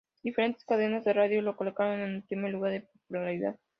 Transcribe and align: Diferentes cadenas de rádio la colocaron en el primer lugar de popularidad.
Diferentes 0.23 0.65
cadenas 0.65 1.05
de 1.05 1.13
rádio 1.13 1.43
la 1.43 1.53
colocaron 1.55 1.99
en 1.99 2.15
el 2.15 2.23
primer 2.23 2.51
lugar 2.51 2.71
de 2.71 2.81
popularidad. 2.81 3.59